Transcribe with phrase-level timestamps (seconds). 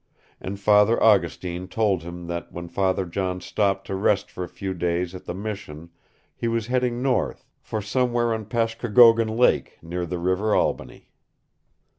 [0.39, 4.73] And Father Augustine told him that when Father John stopped to rest for a few
[4.73, 5.91] days at the Mission
[6.35, 11.11] he was heading north, for somewhere on Pashkokogon Lake near the river Albany.